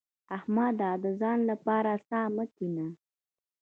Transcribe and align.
احمده! 0.37 0.89
د 1.03 1.05
ځان 1.19 1.39
لپاره 1.49 1.91
څا 2.07 2.21
مه 2.35 2.45
کينه. 2.55 2.87